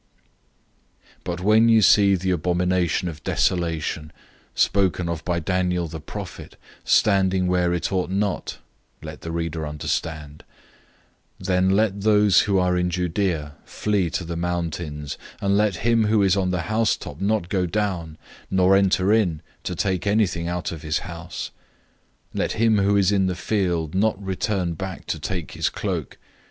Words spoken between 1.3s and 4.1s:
when you see the abomination of desolation,{Daniel 9:17;